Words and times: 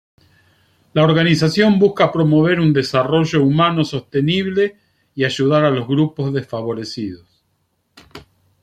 La 0.93 1.03
organización 1.03 1.77
busca 1.77 2.11
promover 2.11 2.59
un 2.59 2.73
desarrollo 2.73 3.43
humano 3.43 3.83
sostenible 3.83 4.79
y 5.13 5.25
ayudar 5.25 5.63
a 5.63 5.69
los 5.69 5.87
grupos 5.87 6.33
desfavorecidos. 6.33 7.45